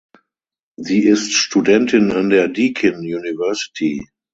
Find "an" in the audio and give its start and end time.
2.11-2.31